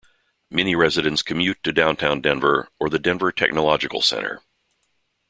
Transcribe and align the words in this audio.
Many 0.49 0.73
residents 0.73 1.21
commute 1.21 1.61
to 1.61 1.71
Downtown 1.71 2.21
Denver 2.21 2.69
or 2.79 2.89
the 2.89 2.97
Denver 2.97 3.31
Technological 3.31 4.01
Center. 4.01 4.41